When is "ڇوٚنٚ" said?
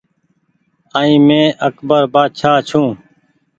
2.67-2.95